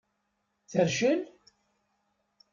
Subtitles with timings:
[0.71, 1.19] Tercel?